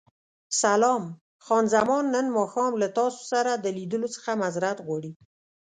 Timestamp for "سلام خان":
0.61-1.65